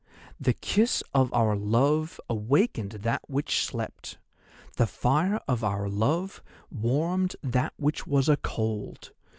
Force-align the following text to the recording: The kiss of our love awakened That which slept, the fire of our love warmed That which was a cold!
The 0.39 0.53
kiss 0.53 1.03
of 1.13 1.31
our 1.31 1.55
love 1.55 2.19
awakened 2.27 2.93
That 3.03 3.21
which 3.29 3.63
slept, 3.63 4.17
the 4.77 4.87
fire 4.87 5.39
of 5.47 5.63
our 5.63 5.87
love 5.89 6.41
warmed 6.71 7.35
That 7.43 7.73
which 7.77 8.07
was 8.07 8.27
a 8.27 8.37
cold! 8.37 9.11